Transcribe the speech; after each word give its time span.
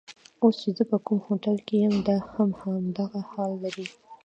اوس 0.43 0.55
چې 0.63 0.69
زه 0.77 0.83
په 0.91 0.97
کوم 1.05 1.19
هوټل 1.27 1.57
کې 1.67 1.75
یم 1.83 1.95
دا 2.07 2.17
هم 2.33 2.49
همدغه 2.61 3.21
حال 3.31 3.51
لري. 3.63 3.87